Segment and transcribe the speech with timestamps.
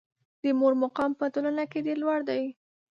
[0.41, 2.35] د مور مقام په ټولنه کې ډېر لوړ ده.